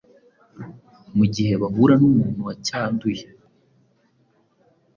[1.15, 3.23] mu gihe bahura n’umuntu wacyanduye.